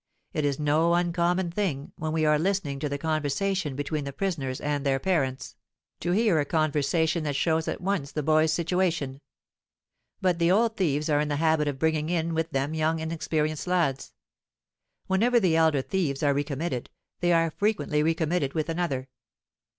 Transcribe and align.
It 0.33 0.45
is 0.45 0.59
no 0.59 0.95
uncommon 0.95 1.51
thing, 1.51 1.91
when 1.95 2.11
we 2.11 2.25
are 2.25 2.39
listening 2.39 2.79
to 2.79 2.89
the 2.89 2.97
conversation 2.97 3.75
between 3.75 4.03
the 4.03 4.11
prisoners 4.11 4.59
and 4.59 4.83
their 4.83 4.97
parents, 4.97 5.55
to 5.99 6.09
hear 6.09 6.39
a 6.39 6.43
conversation 6.43 7.23
that 7.23 7.35
shows 7.35 7.67
at 7.67 7.81
once 7.81 8.11
the 8.11 8.23
boy's 8.23 8.51
situation; 8.51 9.21
but 10.19 10.39
the 10.39 10.49
old 10.49 10.75
thieves 10.75 11.07
are 11.07 11.19
in 11.19 11.27
the 11.27 11.35
habit 11.35 11.67
of 11.67 11.77
bringing 11.77 12.09
in 12.09 12.33
with 12.33 12.49
them 12.49 12.73
young 12.73 12.97
inexperienced 12.97 13.67
lads. 13.67 14.11
Whenever 15.05 15.39
the 15.39 15.55
elder 15.55 15.83
thieves 15.83 16.23
are 16.23 16.33
recommitted, 16.33 16.89
they 17.19 17.31
are 17.31 17.51
frequently 17.51 18.01
recommitted 18.01 18.55
with 18.55 18.69
another.' 18.69 19.07